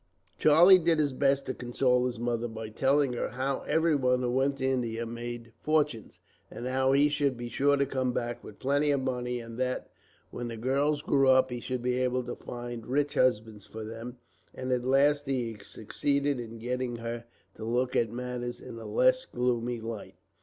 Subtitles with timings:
[0.39, 4.57] Charlie did his best to console his mother, by telling her how everyone who went
[4.57, 8.89] to India made fortunes, and how he should be sure to come back with plenty
[8.89, 9.91] of money; and that,
[10.31, 14.17] when the girls grew up, he should be able to find rich husbands for them;
[14.55, 19.27] and at last he succeeded in getting her to look at matters in a less
[19.27, 20.15] gloomy light.